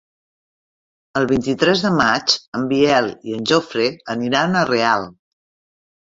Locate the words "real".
4.71-5.05